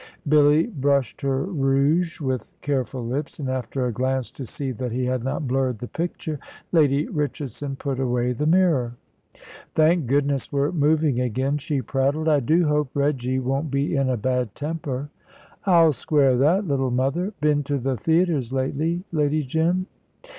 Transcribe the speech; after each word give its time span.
Billy 0.27 0.65
brushed 0.65 1.21
her 1.21 1.43
rouge 1.43 2.19
with 2.19 2.51
careful 2.61 3.05
lips, 3.05 3.37
and 3.37 3.47
after 3.47 3.85
a 3.85 3.91
glance 3.93 4.31
to 4.31 4.47
see 4.47 4.71
that 4.71 4.91
he 4.91 5.05
had 5.05 5.23
not 5.23 5.47
blurred 5.47 5.77
the 5.77 5.87
picture, 5.87 6.39
Lady 6.71 7.07
Richardson 7.09 7.75
put 7.75 7.99
away 7.99 8.33
the 8.33 8.47
mirror. 8.47 8.95
"Thank 9.75 10.07
goodness, 10.07 10.51
we're 10.51 10.71
moving 10.71 11.19
again," 11.19 11.59
she 11.59 11.83
prattled. 11.83 12.27
"I 12.27 12.39
do 12.39 12.67
hope 12.67 12.89
Reggy 12.95 13.37
won't 13.37 13.69
be 13.69 13.95
in 13.95 14.09
a 14.09 14.17
bad 14.17 14.55
temper." 14.55 15.11
"I'll 15.65 15.93
square 15.93 16.35
that, 16.35 16.67
little 16.67 16.89
mother. 16.89 17.33
Been 17.39 17.61
to 17.65 17.77
the 17.77 17.95
theatres 17.95 18.51
lately, 18.51 19.03
Lady 19.11 19.43
Jim?" 19.43 19.85